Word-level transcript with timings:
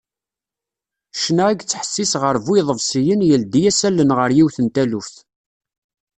Ccna 1.15 1.45
i 1.49 1.53
yettḥessis 1.53 2.13
γer 2.21 2.37
bu 2.45 2.53
iḍebsiyen 2.59 3.25
yeldi-as 3.29 3.79
allen 3.87 4.13
γer 4.17 4.31
yiwet 4.37 4.57
n 4.61 4.67
taluft. 4.75 5.15